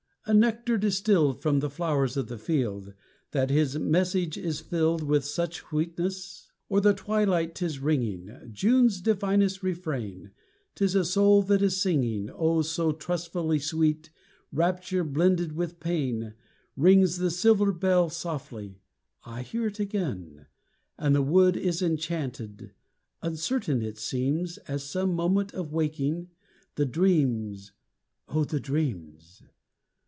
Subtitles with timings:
[0.27, 2.93] a nectar distilled From the flowers of the field,
[3.31, 6.51] that his message is filled With such sweetness?
[6.69, 10.29] O'er the twilight 'tis ringing June's divinest refrain,
[10.75, 14.11] 'tis a soul that is singing, Oh, so trustfully sweet,
[14.53, 16.35] rapture blended with pain,
[16.77, 18.79] Rings the silver bell softly,
[19.25, 20.45] I hear it again,
[20.99, 22.71] And the wood is enchanted,
[23.23, 26.29] uncertain it seems, As some moment of waking,
[26.75, 27.71] the dreams,
[28.29, 29.41] oh the dreams!